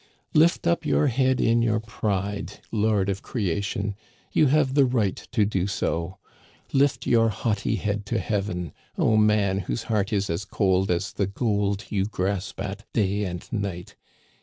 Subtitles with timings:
[0.33, 3.93] "Lift up your head in your pride, lord of creation!
[4.31, 6.17] You have the right to do so.
[6.73, 11.27] Lift your haughty head to heaven, O man whose heart is as cold as the
[11.27, 13.95] gold you grasp at day and night